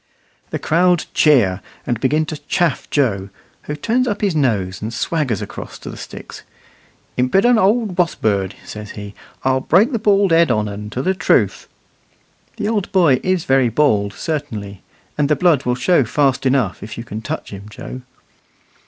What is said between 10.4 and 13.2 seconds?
on un to the truth." The old boy